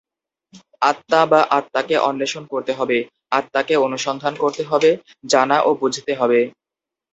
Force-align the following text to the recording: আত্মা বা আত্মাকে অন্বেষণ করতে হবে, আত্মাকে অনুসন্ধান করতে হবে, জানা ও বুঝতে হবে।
আত্মা 0.81 1.21
বা 1.25 1.41
আত্মাকে 1.49 1.95
অন্বেষণ 2.01 2.43
করতে 2.45 2.71
হবে, 2.73 2.97
আত্মাকে 3.31 3.75
অনুসন্ধান 3.77 4.33
করতে 4.35 4.63
হবে, 4.63 4.89
জানা 5.29 5.57
ও 5.61 5.69
বুঝতে 5.81 6.11
হবে। 6.15 6.39